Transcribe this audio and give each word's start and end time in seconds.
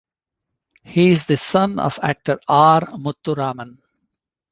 He 0.83 1.09
is 1.09 1.27
the 1.27 1.37
son 1.37 1.77
of 1.77 1.99
actor 2.01 2.39
R. 2.47 2.81
Muthuraman. 2.87 3.77